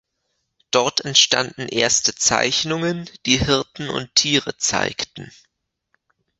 Dort 0.71 1.05
entstanden 1.05 1.67
erste 1.67 2.15
Zeichnungen, 2.15 3.07
die 3.27 3.37
Hirten 3.37 3.87
und 3.87 4.15
Tiere 4.15 4.57
zeigten. 4.57 5.31